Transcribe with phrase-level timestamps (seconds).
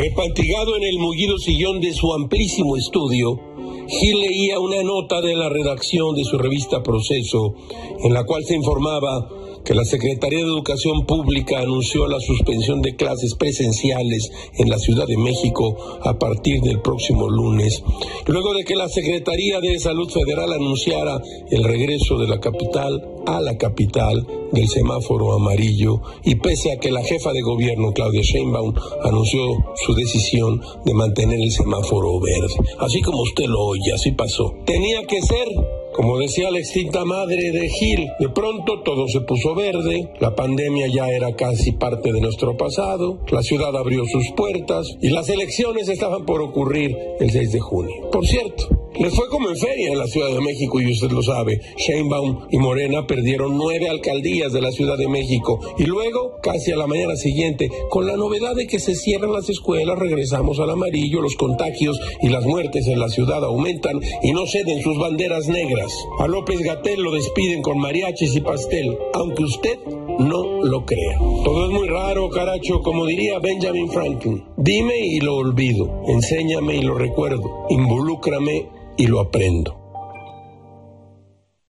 [0.00, 3.38] Abrigado en el mullido sillón de su amplísimo estudio,
[3.86, 7.54] Gil leía una nota de la redacción de su revista Proceso,
[8.02, 9.28] en la cual se informaba
[9.62, 15.06] que la Secretaría de Educación Pública anunció la suspensión de clases presenciales en la Ciudad
[15.06, 17.82] de México a partir del próximo lunes,
[18.26, 23.40] luego de que la Secretaría de Salud Federal anunciara el regreso de la capital a
[23.40, 26.00] la capital del semáforo amarillo.
[26.24, 29.40] Y pese a que la jefa de gobierno Claudia Sheinbaum anunció
[29.76, 32.54] su decisión de mantener el semáforo verde.
[32.78, 34.54] Así como usted lo oye, así pasó.
[34.64, 35.48] Tenía que ser
[35.92, 40.86] como decía la extinta madre de Gil, de pronto todo se puso verde, la pandemia
[40.86, 45.88] ya era casi parte de nuestro pasado, la ciudad abrió sus puertas y las elecciones
[45.88, 48.08] estaban por ocurrir el 6 de junio.
[48.12, 51.22] Por cierto, les fue como en feria en la Ciudad de México y usted lo
[51.22, 51.60] sabe.
[51.76, 56.76] Sheinbaum y Morena perdieron nueve alcaldías de la Ciudad de México y luego, casi a
[56.76, 61.20] la mañana siguiente, con la novedad de que se cierran las escuelas, regresamos al amarillo,
[61.20, 65.92] los contagios y las muertes en la ciudad aumentan y no ceden sus banderas negras.
[66.18, 69.78] A López Gatel lo despiden con mariachis y pastel, aunque usted
[70.18, 71.18] no lo crea.
[71.44, 74.44] Todo es muy raro, caracho, como diría Benjamin Franklin.
[74.56, 78.68] Dime y lo olvido, enséñame y lo recuerdo, involúcrame
[79.00, 79.79] y lo aprendo.